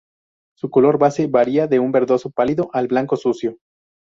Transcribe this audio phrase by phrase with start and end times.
[0.57, 3.59] Su color base varía de un verdoso pálido al blanco sucio.